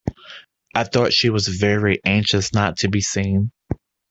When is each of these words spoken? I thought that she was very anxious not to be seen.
I 0.73 0.83
thought 0.85 1.03
that 1.03 1.13
she 1.13 1.29
was 1.29 1.47
very 1.47 2.01
anxious 2.03 2.55
not 2.55 2.75
to 2.77 2.89
be 2.89 3.01
seen. 3.01 3.51